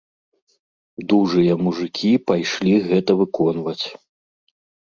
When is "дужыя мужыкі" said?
1.11-2.11